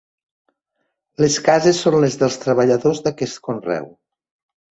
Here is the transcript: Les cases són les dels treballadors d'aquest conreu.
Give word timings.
Les 1.23 1.37
cases 1.47 1.81
són 1.85 1.97
les 2.05 2.17
dels 2.23 2.39
treballadors 2.47 3.03
d'aquest 3.09 3.39
conreu. 3.49 3.87